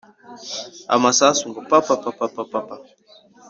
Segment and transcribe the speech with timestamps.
[0.95, 2.75] amasasu ngo papapapa